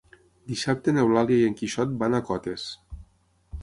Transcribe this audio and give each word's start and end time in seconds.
Dissabte 0.51 0.95
n'Eulàlia 0.95 1.43
i 1.43 1.47
en 1.51 1.59
Quixot 1.61 1.95
van 2.03 2.17
a 2.17 2.25
Cotes. 2.33 2.69